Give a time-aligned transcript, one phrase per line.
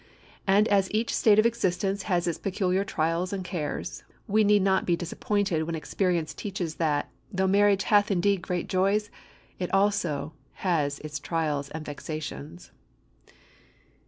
[0.47, 4.83] And as each state of existence has its peculiar trials and cares, we need not
[4.87, 9.11] be disappointed when experience teaches that, though marriage hath indeed great joys,
[9.59, 12.71] it has also its trials and vexations.